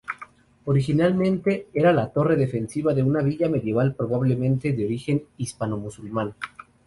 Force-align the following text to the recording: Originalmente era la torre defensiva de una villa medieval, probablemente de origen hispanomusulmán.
Originalmente 0.65 1.67
era 1.75 1.93
la 1.93 2.09
torre 2.09 2.35
defensiva 2.35 2.95
de 2.95 3.03
una 3.03 3.21
villa 3.21 3.47
medieval, 3.49 3.93
probablemente 3.93 4.73
de 4.73 4.85
origen 4.87 5.25
hispanomusulmán. 5.37 6.33